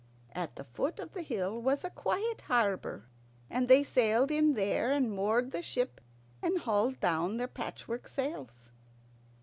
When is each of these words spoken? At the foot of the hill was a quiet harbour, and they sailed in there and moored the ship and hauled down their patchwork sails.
At 0.33 0.55
the 0.55 0.63
foot 0.63 0.97
of 0.97 1.11
the 1.13 1.21
hill 1.21 1.61
was 1.61 1.83
a 1.83 1.91
quiet 1.91 2.41
harbour, 2.47 3.05
and 3.51 3.67
they 3.67 3.83
sailed 3.83 4.31
in 4.31 4.55
there 4.55 4.89
and 4.89 5.11
moored 5.11 5.51
the 5.51 5.61
ship 5.61 6.01
and 6.41 6.57
hauled 6.57 6.99
down 6.99 7.37
their 7.37 7.47
patchwork 7.47 8.07
sails. 8.07 8.71